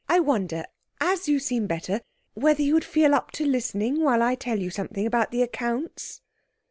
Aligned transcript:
I 0.09 0.19
wonder, 0.19 0.65
as 0.99 1.27
you 1.27 1.37
seem 1.37 1.67
better, 1.67 2.01
whether 2.33 2.63
you 2.63 2.73
would 2.73 2.83
feel 2.83 3.13
up 3.13 3.29
to 3.33 3.45
listening 3.45 4.01
while 4.01 4.23
I 4.23 4.33
tell 4.33 4.57
you 4.57 4.71
something 4.71 5.05
about 5.05 5.29
the 5.29 5.43
accounts?' 5.43 6.21